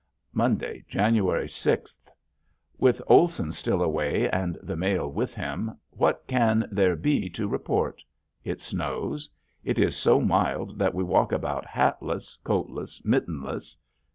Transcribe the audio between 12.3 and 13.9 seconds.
coatless, mittenless.